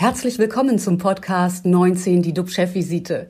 [0.00, 3.26] Herzlich willkommen zum Podcast 19, die DUB-Chefvisite.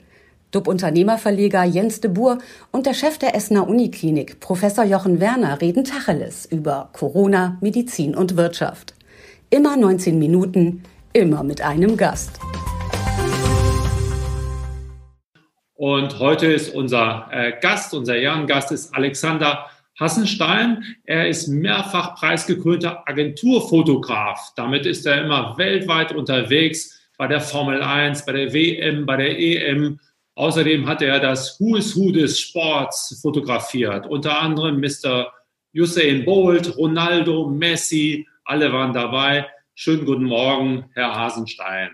[0.50, 2.36] DUB-Unternehmerverleger Jens de Boer
[2.72, 8.36] und der Chef der Essener Uniklinik, Professor Jochen Werner, reden Tacheles über Corona, Medizin und
[8.36, 8.92] Wirtschaft.
[9.48, 10.82] Immer 19 Minuten,
[11.14, 12.38] immer mit einem Gast.
[15.72, 20.84] Und heute ist unser äh, Gast, unser Ehrengast ist Alexander Hassenstein.
[21.04, 24.52] Er ist mehrfach preisgekrönter Agenturfotograf.
[24.56, 29.38] Damit ist er immer weltweit unterwegs bei der Formel 1, bei der WM, bei der
[29.38, 29.98] EM.
[30.36, 34.06] Außerdem hat er das Who is Who des Sports fotografiert.
[34.06, 35.32] Unter anderem Mr.
[35.74, 39.46] Usain Bolt, Ronaldo, Messi, alle waren dabei.
[39.74, 41.90] Schönen guten Morgen, Herr Hasenstein.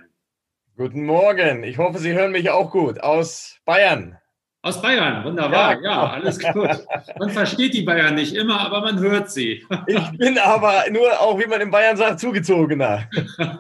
[0.77, 1.65] Guten Morgen.
[1.65, 4.19] Ich hoffe, Sie hören mich auch gut aus Bayern.
[4.65, 5.75] Aus Bayern, wunderbar.
[5.75, 6.71] Ja, ja, alles gut.
[7.19, 9.63] Man versteht die Bayern nicht immer, aber man hört sie.
[9.87, 13.07] Ich bin aber nur auch, wie man in Bayern sagt, zugezogener.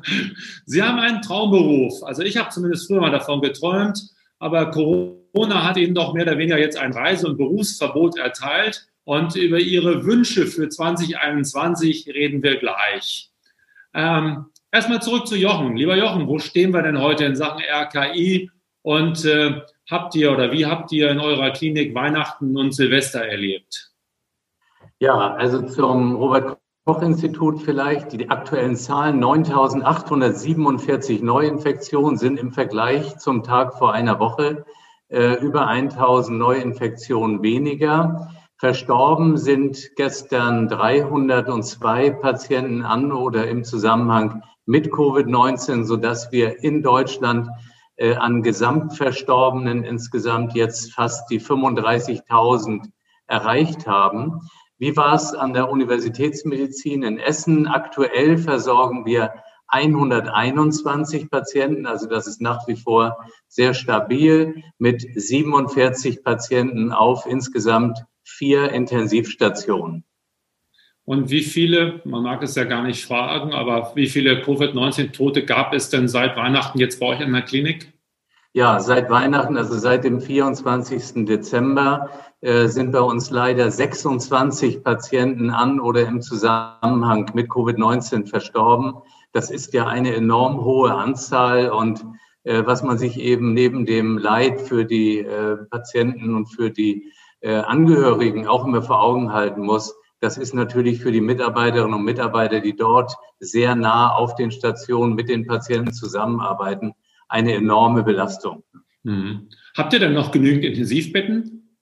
[0.64, 2.02] Sie haben einen Traumberuf.
[2.04, 4.00] Also ich habe zumindest früher mal davon geträumt,
[4.38, 8.86] aber Corona hat Ihnen doch mehr oder weniger jetzt ein Reise- und Berufsverbot erteilt.
[9.04, 13.30] Und über Ihre Wünsche für 2021 reden wir gleich.
[13.92, 15.76] Ähm, erstmal zurück zu Jochen.
[15.76, 18.50] Lieber Jochen, wo stehen wir denn heute in Sachen RKI?
[18.84, 23.92] Und äh, habt ihr oder wie habt ihr in eurer Klinik Weihnachten und Silvester erlebt?
[24.98, 28.12] Ja, also zum Robert Koch Institut vielleicht.
[28.12, 34.66] Die aktuellen Zahlen 9.847 Neuinfektionen sind im Vergleich zum Tag vor einer Woche
[35.08, 38.28] äh, über 1.000 Neuinfektionen weniger.
[38.58, 47.48] Verstorben sind gestern 302 Patienten an oder im Zusammenhang mit Covid-19, sodass wir in Deutschland
[47.96, 52.90] äh, an Gesamtverstorbenen insgesamt jetzt fast die 35.000
[53.26, 54.40] erreicht haben.
[54.78, 57.66] Wie war es an der Universitätsmedizin in Essen?
[57.66, 59.32] Aktuell versorgen wir
[59.68, 63.16] 121 Patienten, also das ist nach wie vor
[63.48, 70.04] sehr stabil, mit 47 Patienten auf insgesamt vier Intensivstationen.
[71.06, 75.74] Und wie viele, man mag es ja gar nicht fragen, aber wie viele Covid-19-Tote gab
[75.74, 77.92] es denn seit Weihnachten jetzt bei euch in der Klinik?
[78.54, 81.26] Ja, seit Weihnachten, also seit dem 24.
[81.26, 82.08] Dezember,
[82.40, 88.96] äh, sind bei uns leider 26 Patienten an oder im Zusammenhang mit Covid-19 verstorben.
[89.32, 92.04] Das ist ja eine enorm hohe Anzahl und
[92.44, 97.10] äh, was man sich eben neben dem Leid für die äh, Patienten und für die
[97.46, 102.60] Angehörigen auch immer vor Augen halten muss, das ist natürlich für die Mitarbeiterinnen und Mitarbeiter,
[102.60, 106.94] die dort sehr nah auf den Stationen mit den Patienten zusammenarbeiten,
[107.28, 108.64] eine enorme Belastung.
[109.02, 109.50] Mhm.
[109.76, 111.78] Habt ihr denn noch genügend Intensivbetten?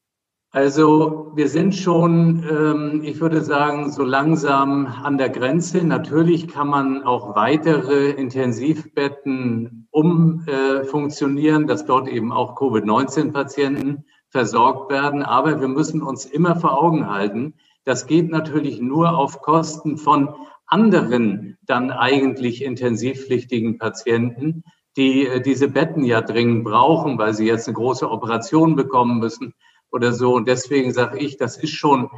[0.50, 5.86] Also wir sind schon, ähm, ich würde sagen, so langsam an der Grenze.
[5.86, 15.22] Natürlich kann man auch weitere Intensivbetten umfunktionieren, dass dort eben auch Covid-19-Patienten versorgt werden.
[15.22, 17.54] Aber wir müssen uns immer vor Augen halten,
[17.84, 20.34] das geht natürlich nur auf Kosten von
[20.66, 24.64] anderen dann eigentlich intensivpflichtigen Patienten,
[24.96, 29.54] die äh, diese Betten ja dringend brauchen, weil sie jetzt eine große Operation bekommen müssen
[29.90, 30.34] oder so.
[30.34, 32.08] Und deswegen sage ich, das ist schon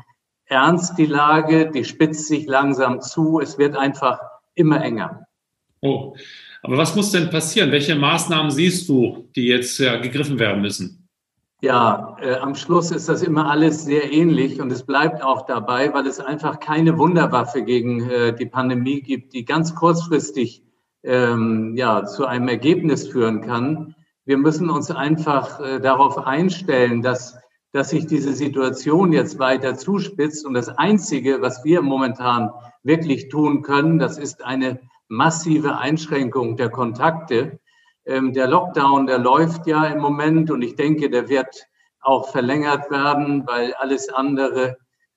[0.46, 3.40] ernst, die Lage, die spitzt sich langsam zu.
[3.40, 4.20] Es wird einfach
[4.54, 5.26] immer enger.
[5.80, 6.14] Oh,
[6.62, 7.72] aber was muss denn passieren?
[7.72, 11.03] Welche Maßnahmen siehst du, die jetzt ja, gegriffen werden müssen?
[11.64, 15.94] Ja, äh, am Schluss ist das immer alles sehr ähnlich und es bleibt auch dabei,
[15.94, 20.62] weil es einfach keine Wunderwaffe gegen äh, die Pandemie gibt, die ganz kurzfristig
[21.04, 23.94] ähm, ja, zu einem Ergebnis führen kann.
[24.26, 27.38] Wir müssen uns einfach äh, darauf einstellen, dass,
[27.72, 30.44] dass sich diese Situation jetzt weiter zuspitzt.
[30.44, 32.50] Und das Einzige, was wir momentan
[32.82, 37.58] wirklich tun können, das ist eine massive Einschränkung der Kontakte.
[38.06, 41.66] Ähm, der Lockdown, der läuft ja im Moment und ich denke, der wird
[42.00, 44.76] auch verlängert werden, weil alles andere,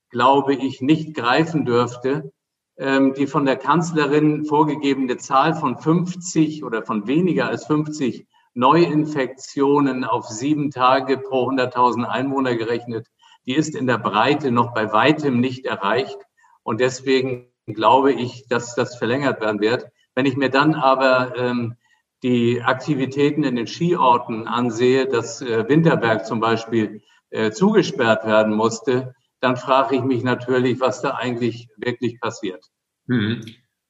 [0.09, 2.31] glaube ich, nicht greifen dürfte.
[2.79, 10.03] Ähm, die von der Kanzlerin vorgegebene Zahl von 50 oder von weniger als 50 Neuinfektionen
[10.03, 13.07] auf sieben Tage pro 100.000 Einwohner gerechnet,
[13.47, 16.17] die ist in der Breite noch bei weitem nicht erreicht.
[16.63, 19.87] Und deswegen glaube ich, dass das verlängert werden wird.
[20.15, 21.75] Wenn ich mir dann aber ähm,
[22.23, 29.13] die Aktivitäten in den Skiorten ansehe, dass äh, Winterberg zum Beispiel äh, zugesperrt werden musste,
[29.39, 32.65] dann frage ich mich natürlich, was da eigentlich wirklich passiert.
[33.05, 33.45] Mhm.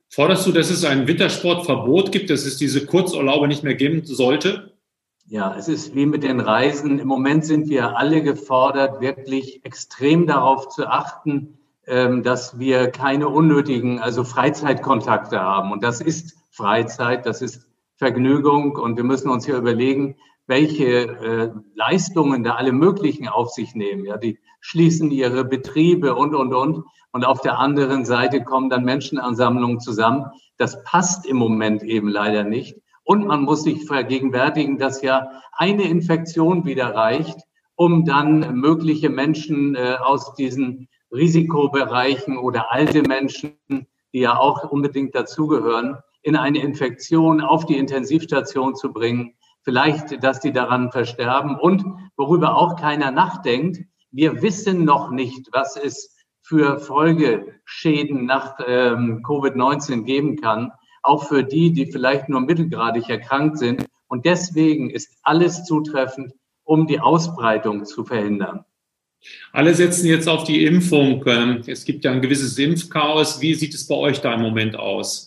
[0.09, 4.77] Forderst du, dass es ein Wintersportverbot gibt, dass es diese Kurzurlaube nicht mehr geben sollte?
[5.25, 7.00] Ja, es ist wie mit den Reisen.
[7.00, 13.27] Im Moment sind wir alle gefordert, wirklich extrem darauf zu achten, ähm, dass wir keine
[13.27, 15.71] unnötigen, also Freizeitkontakte haben.
[15.71, 17.66] Und das ist Freizeit, das ist
[17.97, 18.77] Vergnügung.
[18.77, 20.15] Und wir müssen uns hier überlegen,
[20.47, 24.05] welche äh, Leistungen da alle möglichen auf sich nehmen.
[24.05, 26.83] Ja, die schließen ihre Betriebe und, und, und.
[27.11, 30.25] Und auf der anderen Seite kommen dann Menschenansammlungen zusammen.
[30.57, 32.77] Das passt im Moment eben leider nicht.
[33.03, 37.38] Und man muss sich vergegenwärtigen, dass ja eine Infektion wieder reicht,
[37.75, 43.57] um dann mögliche Menschen äh, aus diesen Risikobereichen oder alte Menschen,
[44.13, 45.97] die ja auch unbedingt dazugehören,
[46.27, 49.33] in eine Infektion auf die Intensivstation zu bringen.
[49.63, 51.56] Vielleicht, dass die daran versterben.
[51.56, 51.85] Und
[52.18, 53.79] worüber auch keiner nachdenkt,
[54.12, 60.71] wir wissen noch nicht, was es für Folgeschäden nach ähm, Covid-19 geben kann,
[61.01, 63.85] auch für die, die vielleicht nur mittelgradig erkrankt sind.
[64.07, 66.33] Und deswegen ist alles zutreffend,
[66.65, 68.65] um die Ausbreitung zu verhindern.
[69.53, 71.23] Alle setzen jetzt auf die Impfung.
[71.25, 73.39] Ähm, es gibt ja ein gewisses Impfchaos.
[73.39, 75.26] Wie sieht es bei euch da im Moment aus?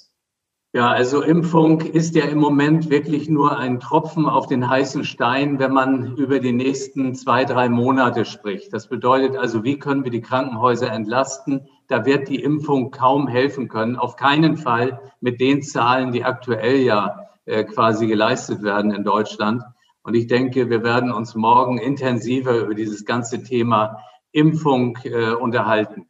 [0.72, 5.58] Ja, also Impfung ist ja im Moment wirklich nur ein Tropfen auf den heißen Stein,
[5.58, 8.72] wenn man über die nächsten zwei, drei Monate spricht.
[8.72, 11.67] Das bedeutet also, wie können wir die Krankenhäuser entlasten?
[11.88, 13.96] Da wird die Impfung kaum helfen können.
[13.96, 19.64] Auf keinen Fall mit den Zahlen, die aktuell ja äh, quasi geleistet werden in Deutschland.
[20.05, 23.99] Und ich denke, wir werden uns morgen intensiver über dieses ganze Thema
[24.31, 26.06] Impfung äh, unterhalten.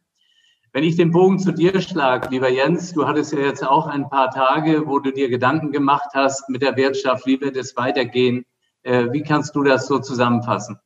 [0.73, 4.09] Wenn ich den Bogen zu dir schlage, lieber Jens, du hattest ja jetzt auch ein
[4.09, 8.45] paar Tage, wo du dir Gedanken gemacht hast mit der Wirtschaft, wie wird es weitergehen?
[8.83, 10.79] Äh, wie kannst du das so zusammenfassen?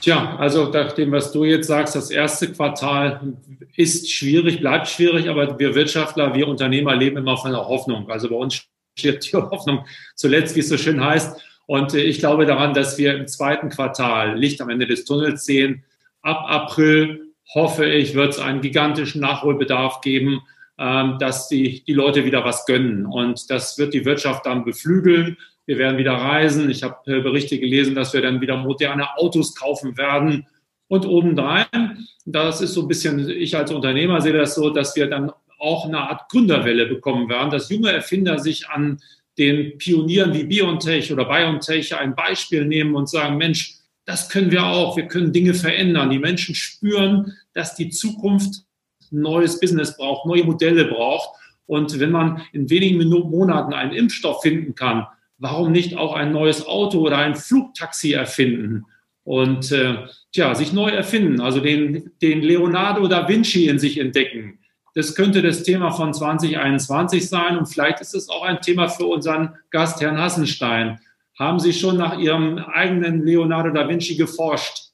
[0.00, 3.34] Tja, also nach dem, was du jetzt sagst, das erste Quartal
[3.76, 8.08] ist schwierig, bleibt schwierig, aber wir Wirtschaftler, wir Unternehmer leben immer von der Hoffnung.
[8.08, 8.64] Also bei uns
[8.96, 9.84] steht die Hoffnung
[10.14, 11.38] zuletzt, wie es so schön heißt.
[11.66, 15.44] Und äh, ich glaube daran, dass wir im zweiten Quartal Licht am Ende des Tunnels
[15.44, 15.84] sehen.
[16.22, 20.42] Ab April hoffe ich, wird es einen gigantischen Nachholbedarf geben,
[20.78, 23.06] ähm, dass die, die Leute wieder was gönnen.
[23.06, 25.36] Und das wird die Wirtschaft dann beflügeln.
[25.66, 26.70] Wir werden wieder reisen.
[26.70, 30.46] Ich habe äh, Berichte gelesen, dass wir dann wieder moderne Autos kaufen werden.
[30.88, 35.06] Und obendrein, das ist so ein bisschen, ich als Unternehmer sehe das so, dass wir
[35.06, 38.98] dann auch eine Art Gründerwelle bekommen werden, dass junge Erfinder sich an
[39.38, 43.79] den Pionieren wie BioNTech oder BioNTech ein Beispiel nehmen und sagen, Mensch,
[44.10, 44.96] das können wir auch.
[44.96, 46.10] Wir können Dinge verändern.
[46.10, 48.64] Die Menschen spüren, dass die Zukunft
[49.12, 51.30] neues Business braucht, neue Modelle braucht.
[51.66, 55.06] Und wenn man in wenigen Minuten, Monaten einen Impfstoff finden kann,
[55.38, 58.84] warum nicht auch ein neues Auto oder ein Flugtaxi erfinden?
[59.22, 59.98] Und äh,
[60.32, 64.58] tja, sich neu erfinden, also den, den Leonardo da Vinci in sich entdecken.
[64.94, 69.06] Das könnte das Thema von 2021 sein und vielleicht ist es auch ein Thema für
[69.06, 70.98] unseren Gast, Herrn Hassenstein.
[71.40, 74.90] Haben Sie schon nach Ihrem eigenen Leonardo da Vinci geforscht?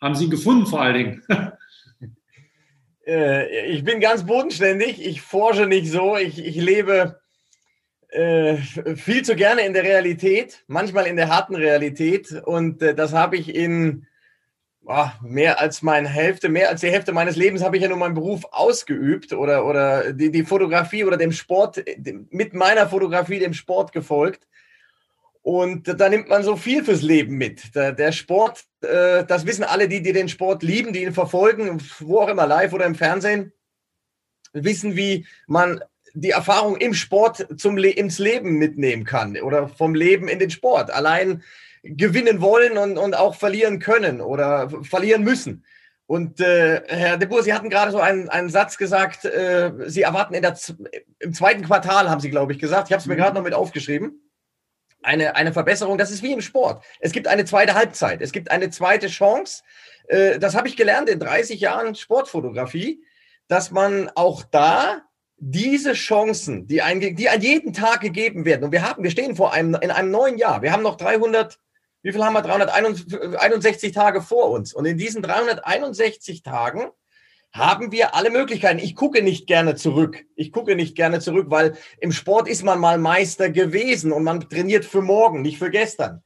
[0.00, 1.22] Haben Sie ihn gefunden vor allen Dingen?
[3.04, 5.04] Äh, ich bin ganz bodenständig.
[5.04, 6.16] Ich forsche nicht so.
[6.16, 7.20] Ich, ich lebe
[8.10, 8.58] äh,
[8.94, 12.30] viel zu gerne in der Realität, manchmal in der harten Realität.
[12.30, 14.06] Und äh, das habe ich in
[14.84, 17.98] oh, mehr als meine Hälfte, mehr als die Hälfte meines Lebens habe ich ja nur
[17.98, 21.82] meinen Beruf ausgeübt oder, oder die, die Fotografie oder dem Sport,
[22.30, 24.46] mit meiner Fotografie dem Sport gefolgt.
[25.42, 27.74] Und da nimmt man so viel fürs Leben mit.
[27.74, 32.20] Der, Sport, äh, das wissen alle, die, die den Sport lieben, die ihn verfolgen, wo
[32.20, 33.52] auch immer, live oder im Fernsehen,
[34.52, 35.82] wissen, wie man
[36.14, 40.50] die Erfahrung im Sport zum Le ins Leben mitnehmen kann oder vom Leben in den
[40.50, 40.92] Sport.
[40.92, 41.42] Allein
[41.82, 45.64] gewinnen wollen und, und auch verlieren können oder verlieren müssen.
[46.06, 50.02] Und äh, Herr de Boer, Sie hatten gerade so einen, einen Satz gesagt, äh, Sie
[50.02, 50.56] erwarten in der,
[51.18, 52.88] im zweiten Quartal, haben Sie, glaube ich, gesagt.
[52.88, 53.18] Ich habe es mir mhm.
[53.18, 54.20] gerade noch mit aufgeschrieben
[55.02, 55.98] eine, eine Verbesserung.
[55.98, 56.84] Das ist wie im Sport.
[57.00, 58.22] Es gibt eine zweite Halbzeit.
[58.22, 59.62] Es gibt eine zweite Chance.
[60.08, 63.02] Äh, das habe ich gelernt in 30 Jahren Sportfotografie,
[63.48, 65.02] dass man auch da
[65.44, 69.34] diese Chancen, die, ein, die an jeden Tag gegeben werden, und wir haben, wir stehen
[69.34, 70.62] vor einem, in einem neuen Jahr.
[70.62, 71.58] Wir haben noch 300,
[72.02, 72.42] wie viel haben wir?
[72.42, 74.72] 361 Tage vor uns.
[74.72, 76.90] Und in diesen 361 Tagen
[77.52, 78.78] haben wir alle Möglichkeiten.
[78.78, 80.24] Ich gucke nicht gerne zurück.
[80.36, 84.48] Ich gucke nicht gerne zurück, weil im Sport ist man mal Meister gewesen und man
[84.48, 86.22] trainiert für morgen, nicht für gestern.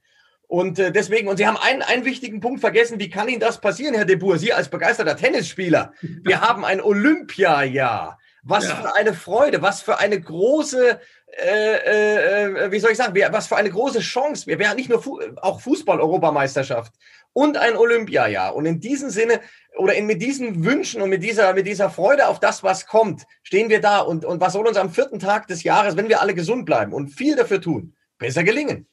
[0.48, 3.60] Und äh, deswegen, und Sie haben einen, einen wichtigen Punkt vergessen, wie kann Ihnen das
[3.60, 5.92] passieren, Herr De Boer, Sie als begeisterter Tennisspieler?
[6.00, 8.18] Wir haben ein Olympiajahr.
[8.48, 8.76] Was ja.
[8.76, 11.00] für eine Freude, was für eine große,
[11.36, 14.46] äh, äh, wie soll ich sagen, was für eine große Chance.
[14.46, 16.92] Wir wären nicht nur Fu auch Fußball-Europameisterschaft
[17.36, 18.56] und ein Olympiajahr.
[18.56, 19.40] Und in diesem Sinne
[19.76, 23.24] oder in, mit diesen Wünschen und mit dieser, mit dieser Freude auf das, was kommt,
[23.42, 24.00] stehen wir da.
[24.00, 26.94] Und, und was soll uns am vierten Tag des Jahres, wenn wir alle gesund bleiben
[26.94, 28.86] und viel dafür tun, besser gelingen?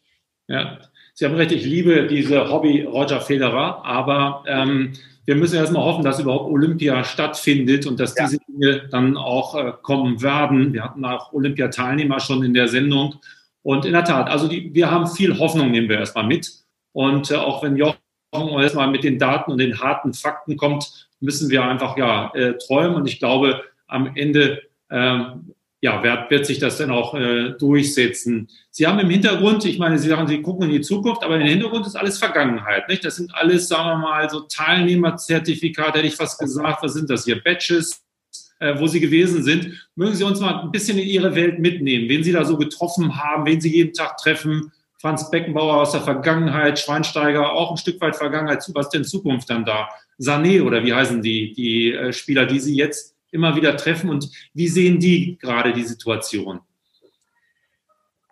[0.47, 0.77] Ja,
[1.13, 4.91] Sie haben recht, ich liebe diese Hobby Roger Federer, aber ähm,
[5.23, 8.25] wir müssen erstmal hoffen, dass überhaupt Olympia stattfindet und dass ja.
[8.25, 10.73] diese Dinge dann auch äh, kommen werden.
[10.73, 13.21] Wir hatten auch Olympiateilnehmer schon in der Sendung
[13.62, 16.51] Und in der Tat, also die, wir haben viel Hoffnung, nehmen wir erstmal mit.
[16.91, 18.02] Und äh, auch wenn Jochen
[18.33, 22.95] erstmal mit den Daten und den harten Fakten kommt, müssen wir einfach ja äh, träumen.
[22.95, 28.47] Und ich glaube, am Ende ähm, ja, wird, wird sich das dann auch äh, durchsetzen.
[28.71, 31.45] Sie haben im Hintergrund, ich meine, Sie sagen, Sie gucken in die Zukunft, aber im
[31.45, 32.87] Hintergrund ist alles Vergangenheit.
[32.87, 33.03] Nicht?
[33.03, 36.81] Das sind alles, sagen wir mal, so Teilnehmerzertifikate, hätte ich fast gesagt.
[36.83, 37.43] Was sind das hier?
[37.43, 38.01] Badges,
[38.59, 39.89] äh, wo Sie gewesen sind.
[39.95, 43.21] Mögen Sie uns mal ein bisschen in Ihre Welt mitnehmen, wen Sie da so getroffen
[43.21, 44.71] haben, wen Sie jeden Tag treffen.
[45.03, 48.63] Franz Beckenbauer aus der Vergangenheit, Schweinsteiger auch ein Stück weit Vergangenheit.
[48.74, 49.89] Was denn Zukunft dann da?
[50.17, 54.29] Sané oder wie heißen die, die äh, Spieler, die Sie jetzt immer wieder treffen und
[54.53, 56.62] wie sehen die gerade die Situation?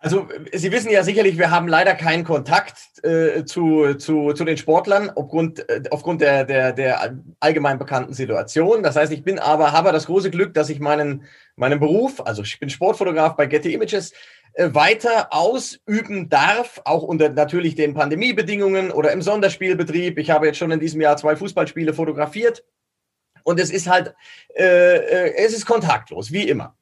[0.02, 4.56] Also Sie wissen ja sicherlich, wir haben leider keinen Kontakt äh, zu, zu, zu den
[4.56, 8.82] Sportlern aufgrund, äh, aufgrund der, der, der allgemein bekannten Situation.
[8.82, 11.22] Das heißt, ich bin aber, habe das große Glück, dass ich meinen,
[11.54, 14.12] meinen Beruf, also ich bin Sportfotograf bei Getty Images,
[14.54, 20.18] äh, weiter ausüben darf, auch unter natürlich den Pandemiebedingungen oder im Sonderspielbetrieb.
[20.18, 22.64] Ich habe jetzt schon in diesem Jahr zwei Fußballspiele fotografiert
[23.44, 24.16] und es ist halt,
[24.56, 26.76] äh, äh, es ist kontaktlos, wie immer.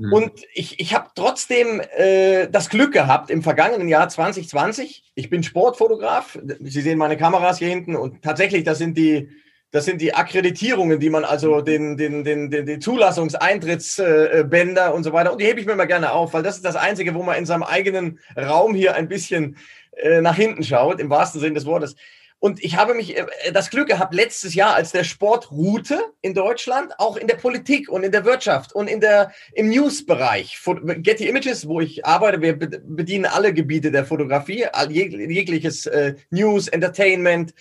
[0.00, 0.12] Mhm.
[0.12, 5.04] Und ich, ich habe trotzdem äh, das Glück gehabt im vergangenen Jahr 2020.
[5.14, 6.38] Ich bin Sportfotograf.
[6.60, 9.28] Sie sehen meine Kameras hier hinten und tatsächlich, das sind die,
[9.72, 15.12] das sind die Akkreditierungen, die man also den, den, den, den, die Zulassungs-Eintrittsbänder und so
[15.12, 15.32] weiter.
[15.32, 17.36] Und die hebe ich mir mal gerne auf, weil das ist das Einzige, wo man
[17.36, 19.58] in seinem eigenen Raum hier ein bisschen
[19.98, 21.94] äh, nach hinten schaut, im wahrsten Sinne des Wortes.
[22.40, 26.34] Und ich habe mich äh, das Glück gehabt, letztes Jahr, als der Sport ruhte in
[26.34, 30.58] Deutschland, auch in der Politik und in der Wirtschaft und in der, im News-Bereich.
[30.96, 37.52] Getty Images, wo ich arbeite, wir bedienen alle Gebiete der Fotografie, jegliches äh, News, Entertainment.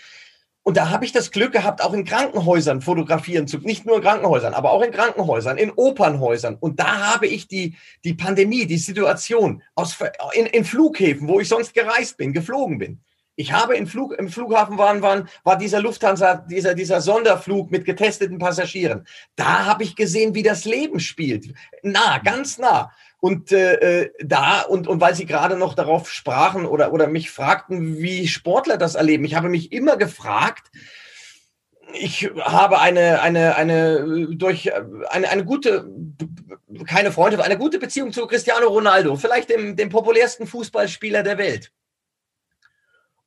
[0.64, 4.02] Und da habe ich das Glück gehabt, auch in Krankenhäusern fotografieren zu, nicht nur in
[4.02, 6.56] Krankenhäusern, aber auch in Krankenhäusern, in Opernhäusern.
[6.58, 9.98] Und da habe ich die, die Pandemie, die Situation aus,
[10.34, 13.02] in, in Flughäfen, wo ich sonst gereist bin, geflogen bin
[13.40, 17.86] ich habe im, Flug, im Flughafen waren, waren, war dieser Lufthansa, dieser, dieser Sonderflug mit
[17.86, 19.08] getesteten Passagieren.
[19.38, 21.54] Da habe ich gesehen, wie das Leben spielt.
[21.82, 22.92] Nah, ganz nah.
[23.22, 27.32] Und äh, äh, da, und, und weil Sie gerade noch darauf sprachen oder, oder mich
[27.32, 30.70] fragten, wie Sportler das erleben, ich habe mich immer gefragt,
[31.94, 34.70] ich habe eine, eine, eine, durch
[35.12, 35.90] eine, eine gute,
[36.86, 41.72] keine Freundschaft, eine gute Beziehung zu Cristiano Ronaldo, vielleicht dem, dem populärsten Fußballspieler der Welt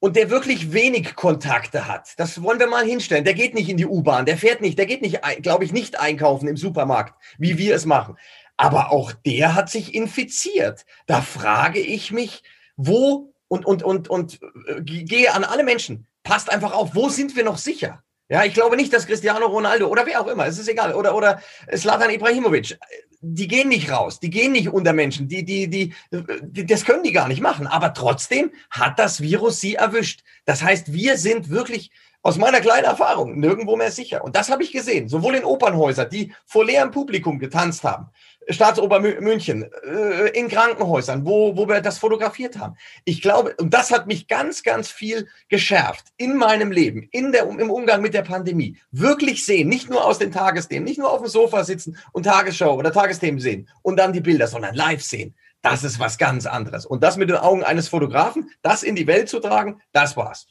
[0.03, 3.25] und der wirklich wenig Kontakte hat, das wollen wir mal hinstellen.
[3.25, 6.01] Der geht nicht in die U-Bahn, der fährt nicht, der geht nicht, glaube ich, nicht
[6.01, 8.17] einkaufen im Supermarkt, wie wir es machen.
[8.57, 10.85] Aber auch der hat sich infiziert.
[11.07, 12.43] Da frage ich mich,
[12.75, 17.37] wo und, und, und, und äh, gehe an alle Menschen, passt einfach auf, wo sind
[17.37, 18.03] wir noch sicher?
[18.29, 21.15] Ja, ich glaube nicht, dass Cristiano Ronaldo oder wer auch immer, es ist egal, oder,
[21.15, 21.41] oder
[21.73, 22.77] Slatan Ibrahimovic,
[23.25, 27.05] die gehen nicht raus, die gehen nicht unter Menschen, die, die, die, die, das können
[27.05, 27.69] die gar nicht machen.
[27.69, 30.23] Aber trotzdem hat das Virus sie erwischt.
[30.45, 34.25] Das heißt, wir sind wirklich aus meiner kleinen Erfahrung nirgendwo mehr sicher.
[34.25, 38.11] Und das habe ich gesehen, sowohl in Opernhäusern, die vor leerem Publikum getanzt haben,
[38.49, 42.77] Staatsoper München, äh, in Krankenhäusern, wo, wo wir das fotografiert haben.
[43.05, 47.49] Ich glaube, und das hat mich ganz, ganz viel geschärft in meinem Leben, in der,
[47.49, 48.79] im Umgang mit der Pandemie.
[48.91, 52.77] Wirklich sehen, nicht nur aus den Tagesthemen, nicht nur auf dem Sofa sitzen und Tagesschau
[52.77, 55.35] oder Tagesthemen sehen und dann die Bilder, sondern live sehen.
[55.63, 56.85] Das ist was ganz anderes.
[56.85, 60.49] Und das mit den Augen eines Fotografen, das in die Welt zu tragen, das war's.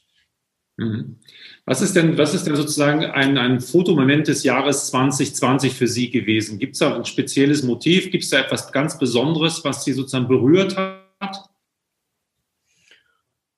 [0.82, 1.18] Mhm.
[1.66, 6.10] Was ist denn, was ist denn sozusagen ein, ein Fotomoment des Jahres 2020 für Sie
[6.10, 6.58] gewesen?
[6.58, 8.10] Gibt es da ein spezielles Motiv?
[8.10, 11.50] Gibt es da etwas ganz Besonderes, was Sie sozusagen berührt hat?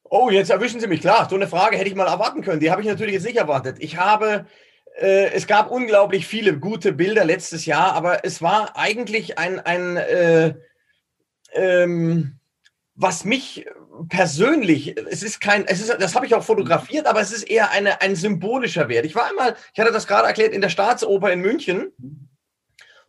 [0.03, 0.99] Oh, jetzt erwischen Sie mich.
[0.99, 2.59] Klar, so eine Frage hätte ich mal erwarten können.
[2.59, 3.77] Die habe ich natürlich jetzt nicht erwartet.
[3.79, 4.45] Ich habe,
[4.99, 9.95] äh, es gab unglaublich viele gute Bilder letztes Jahr, aber es war eigentlich ein, ein
[9.95, 10.55] äh,
[11.53, 12.37] ähm,
[12.95, 13.65] was mich
[14.09, 17.71] persönlich, es ist kein, es ist, das habe ich auch fotografiert, aber es ist eher
[17.71, 19.05] eine, ein symbolischer Wert.
[19.05, 21.91] Ich war einmal, ich hatte das gerade erklärt, in der Staatsoper in München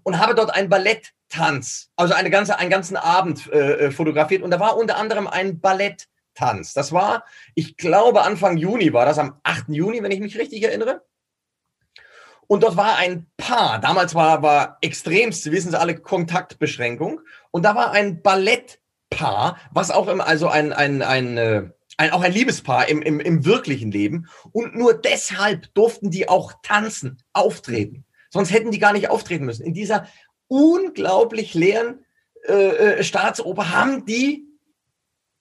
[0.03, 4.50] und habe dort einen Balletttanz, also eine ganze, einen ganzen Abend äh, äh, fotografiert und
[4.50, 6.73] da war unter anderem ein Balletttanz.
[6.73, 7.25] Das war,
[7.55, 9.69] ich glaube, Anfang Juni war das, am 8.
[9.69, 11.03] Juni, wenn ich mich richtig erinnere.
[12.47, 17.21] Und dort war ein Paar, damals war, war extremst, wissen Sie alle, Kontaktbeschränkung.
[17.50, 18.81] Und da war ein Ballett
[19.16, 21.62] Paar, was auch im, also ein, ein, ein, äh,
[21.97, 24.26] ein, auch ein Liebespaar im, im, im wirklichen Leben.
[24.52, 28.04] Und nur deshalb durften die auch tanzen, auftreten.
[28.30, 29.64] Sonst hätten die gar nicht auftreten müssen.
[29.64, 30.09] In dieser
[30.49, 32.04] unglaublich leeren
[32.47, 32.52] äh,
[32.99, 34.44] äh Staatsoper haben die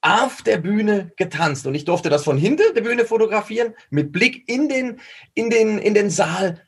[0.04, 1.66] auf der Bühne getanzt.
[1.66, 5.00] Und ich durfte das von hinter der Bühne fotografieren, mit Blick in den,
[5.34, 6.62] in den, in den Saal.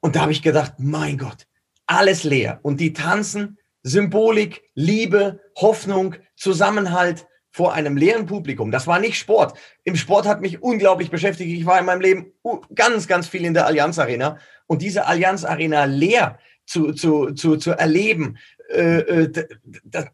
[0.00, 1.46] Und da habe ich gedacht, mein Gott,
[1.86, 2.60] alles leer.
[2.62, 8.70] Und die tanzen Symbolik, Liebe, Hoffnung, Zusammenhalt vor einem leeren Publikum.
[8.70, 9.58] Das war nicht Sport.
[9.84, 11.50] Im Sport hat mich unglaublich beschäftigt.
[11.50, 12.32] Ich war in meinem Leben
[12.74, 17.56] ganz, ganz viel in der Allianz Arena und diese Allianz Arena leer zu, zu, zu,
[17.56, 18.38] zu erleben,
[18.70, 19.46] äh, äh
[19.84, 20.06] das,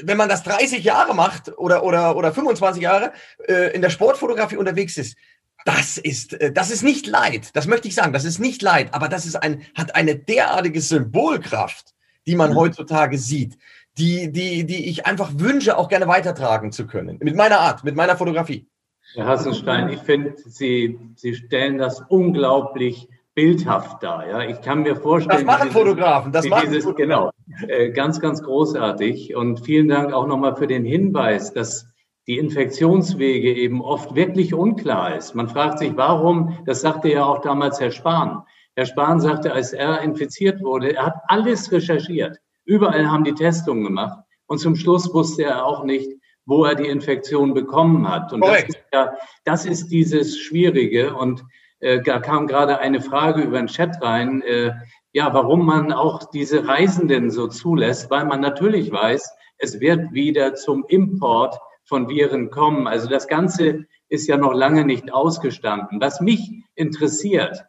[0.00, 3.12] wenn man das 30 Jahre macht oder, oder, oder 25 Jahre
[3.48, 5.16] äh, in der Sportfotografie unterwegs ist,
[5.64, 7.50] das ist, äh, das ist nicht Leid.
[7.54, 8.12] Das möchte ich sagen.
[8.12, 11.94] Das ist nicht Leid, aber das ist ein, hat eine derartige Symbolkraft,
[12.28, 12.56] die man mhm.
[12.56, 13.58] heutzutage sieht,
[13.96, 17.18] die, die, die ich einfach wünsche, auch gerne weitertragen zu können.
[17.20, 18.68] Mit meiner Art, mit meiner Fotografie.
[19.14, 24.28] Herr Hassenstein, ich finde, Sie, Sie stellen das unglaublich bildhaft dar.
[24.28, 25.38] Ja, ich kann mir vorstellen.
[25.38, 26.32] Das machen dieses, Fotografen.
[26.32, 27.30] Das machen dieses, Fotografen.
[27.56, 27.72] Genau.
[27.72, 29.34] Äh, ganz, ganz großartig.
[29.34, 31.86] Und vielen Dank auch nochmal für den Hinweis, dass
[32.26, 35.34] die Infektionswege eben oft wirklich unklar ist.
[35.34, 38.42] Man fragt sich, warum, das sagte ja auch damals Herr Spahn.
[38.78, 42.38] Herr Spahn sagte, als er infiziert wurde, er hat alles recherchiert.
[42.64, 44.20] Überall haben die Testungen gemacht.
[44.46, 46.08] Und zum Schluss wusste er auch nicht,
[46.46, 48.32] wo er die Infektion bekommen hat.
[48.32, 51.16] Und das ist, ja, das ist dieses Schwierige.
[51.16, 51.42] Und
[51.80, 54.70] äh, da kam gerade eine Frage über den Chat rein, äh,
[55.12, 60.54] ja, warum man auch diese Reisenden so zulässt, weil man natürlich weiß, es wird wieder
[60.54, 62.86] zum Import von Viren kommen.
[62.86, 66.00] Also das Ganze ist ja noch lange nicht ausgestanden.
[66.00, 67.64] Was mich interessiert,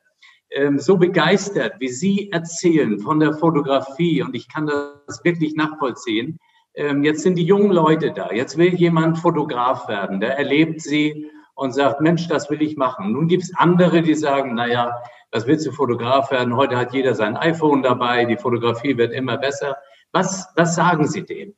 [0.77, 6.39] so begeistert, wie Sie erzählen von der Fotografie, und ich kann das wirklich nachvollziehen,
[6.75, 8.31] ähm, jetzt sind die jungen Leute da.
[8.31, 10.19] Jetzt will jemand Fotograf werden.
[10.19, 13.11] Der erlebt sie und sagt, Mensch, das will ich machen.
[13.11, 15.01] Nun gibt es andere, die sagen, naja,
[15.31, 16.55] was willst du Fotograf werden?
[16.55, 19.77] Heute hat jeder sein iPhone dabei, die Fotografie wird immer besser.
[20.11, 21.55] Was, was sagen Sie denen?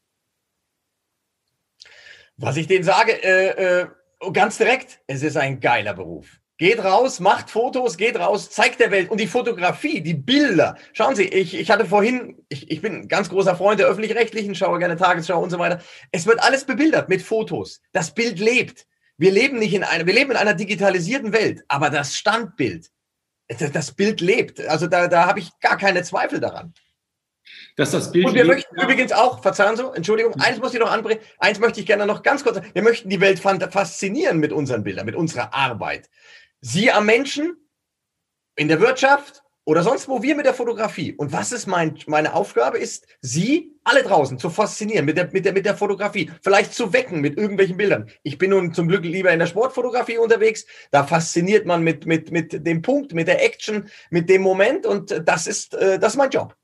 [2.38, 3.88] Was ich denen sage, äh, äh,
[4.34, 6.41] ganz direkt, es ist ein geiler Beruf.
[6.62, 9.10] Geht raus, macht Fotos, geht raus, zeigt der Welt.
[9.10, 10.78] Und die Fotografie, die Bilder.
[10.94, 14.54] Schauen Sie, ich, ich hatte vorhin, ich, ich bin ein ganz großer Freund der öffentlich-rechtlichen,
[14.54, 15.82] schaue gerne Tagesschau und so weiter.
[16.12, 17.82] Es wird alles bebildert mit Fotos.
[17.94, 18.86] Das Bild lebt.
[19.18, 22.92] Wir leben nicht in einer, wir leben in einer digitalisierten Welt, aber das Standbild,
[23.48, 24.62] das Bild lebt.
[24.68, 26.76] Also da, da habe ich gar keine Zweifel daran.
[27.76, 28.84] Dass das Bild Und wir möchten ja.
[28.84, 32.22] übrigens auch, verzeihen Sie, Entschuldigung, eins muss ich noch anbringen, eins möchte ich gerne noch
[32.22, 32.70] ganz kurz sagen.
[32.74, 36.08] Wir möchten die Welt faszinieren mit unseren Bildern, mit unserer Arbeit.
[36.62, 37.58] Sie am Menschen,
[38.56, 41.14] in der Wirtschaft, oder sonst wo wir mit der Fotografie.
[41.14, 45.46] Und was ist mein, meine Aufgabe ist, Sie alle draußen zu faszinieren mit der, mit
[45.46, 48.10] der, mit der Fotografie, vielleicht zu wecken mit irgendwelchen Bildern.
[48.24, 50.66] Ich bin nun zum Glück lieber in der Sportfotografie unterwegs.
[50.92, 54.86] Da fasziniert man mit, mit, mit dem Punkt, mit der Action, mit dem Moment.
[54.86, 56.56] Und das ist, äh, das ist mein Job.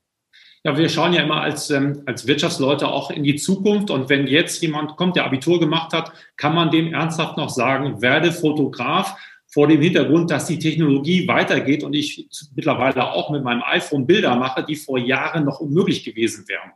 [0.64, 3.90] Ja, wir schauen ja immer als, ähm, als Wirtschaftsleute auch in die Zukunft.
[3.90, 8.02] Und wenn jetzt jemand kommt, der Abitur gemacht hat, kann man dem ernsthaft noch sagen,
[8.02, 9.16] werde Fotograf
[9.58, 14.36] vor dem Hintergrund, dass die Technologie weitergeht und ich mittlerweile auch mit meinem iPhone Bilder
[14.36, 16.74] mache, die vor Jahren noch unmöglich gewesen wären.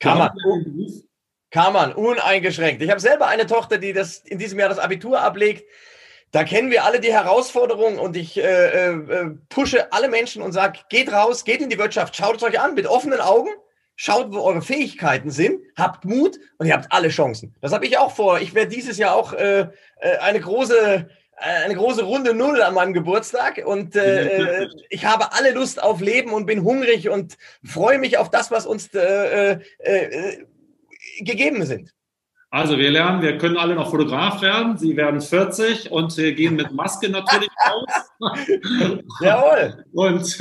[0.00, 0.30] Kann man.
[1.50, 2.80] Kann man, uneingeschränkt.
[2.80, 5.64] Ich habe selber eine Tochter, die das in diesem Jahr das Abitur ablegt.
[6.30, 10.78] Da kennen wir alle die Herausforderungen und ich äh, äh, pushe alle Menschen und sage,
[10.88, 13.50] geht raus, geht in die Wirtschaft, schaut es euch an mit offenen Augen,
[13.96, 17.54] schaut, wo eure Fähigkeiten sind, habt Mut und ihr habt alle Chancen.
[17.60, 18.40] Das habe ich auch vor.
[18.40, 19.68] Ich werde dieses Jahr auch äh,
[20.00, 21.04] äh eine große äh,
[21.36, 26.00] eine große Runde Null an meinem Geburtstag und äh, äh, ich habe alle Lust auf
[26.00, 30.46] Leben und bin hungrig und freue mich auf das, was uns äh, äh, äh,
[31.20, 31.92] gegeben sind.
[32.50, 34.78] Also wir lernen, wir können alle noch Fotograf werden.
[34.78, 39.10] Sie werden 40 und wir gehen mit Maske natürlich raus.
[39.20, 39.84] Jawohl.
[39.92, 40.38] Und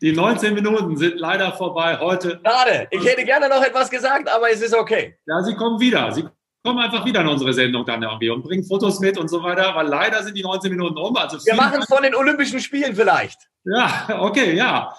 [0.00, 2.40] die 19 Minuten sind leider vorbei heute.
[2.46, 2.86] Schade.
[2.90, 5.18] Ich hätte gerne noch etwas gesagt, aber es ist okay.
[5.26, 6.10] Ja, Sie kommen wieder.
[6.12, 6.24] Sie
[6.68, 9.74] komm einfach wieder in unsere Sendung dann irgendwie und bring Fotos mit und so weiter,
[9.74, 11.16] weil leider sind die 19 Minuten um.
[11.16, 13.38] Also Wir machen es von den Olympischen Spielen vielleicht.
[13.64, 14.92] Ja, okay, ja.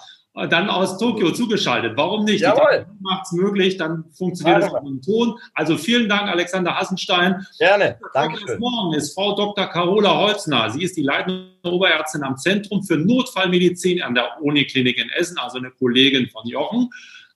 [0.48, 1.96] Dann aus Tokio zugeschaltet.
[1.96, 2.40] Warum nicht?
[2.40, 2.86] Jawohl.
[3.00, 5.38] Macht es möglich, dann funktioniert es auch im Ton.
[5.54, 7.46] Also vielen Dank, Alexander Hassenstein.
[7.58, 7.98] Gerne.
[8.14, 8.58] Danke.
[8.58, 9.66] Morgen ist Frau Dr.
[9.66, 10.70] Carola Holzner.
[10.70, 15.58] Sie ist die leitende Oberärztin am Zentrum für Notfallmedizin an der Uniklinik in Essen, also
[15.58, 16.90] eine Kollegin von Jochen.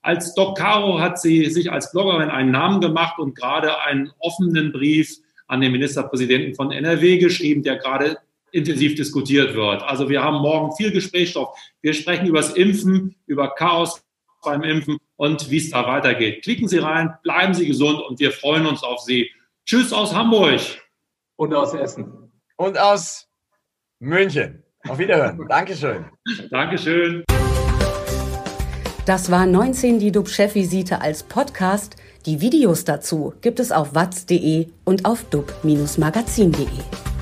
[0.05, 4.71] Als Doc Caro hat sie sich als Bloggerin einen Namen gemacht und gerade einen offenen
[4.71, 8.19] Brief an den Ministerpräsidenten von NRW geschrieben, der gerade
[8.51, 9.81] intensiv diskutiert wird.
[9.81, 11.57] Also wir haben morgen viel Gesprächsstoff.
[11.81, 13.99] Wir sprechen über das Impfen, über Chaos
[14.43, 16.43] beim Impfen und wie es da weitergeht.
[16.43, 19.31] Klicken Sie rein, bleiben Sie gesund und wir freuen uns auf Sie.
[19.65, 20.61] Tschüss aus Hamburg.
[21.35, 22.31] Und aus Essen.
[22.57, 23.27] Und aus
[23.97, 24.61] München.
[24.87, 25.47] Auf Wiederhören.
[25.49, 26.05] Dankeschön.
[26.51, 27.25] Dankeschön.
[29.05, 31.95] Das war 19 die DUB-Chefvisite als Podcast.
[32.25, 37.14] Die Videos dazu gibt es auf watz.de und auf dub-magazin.de.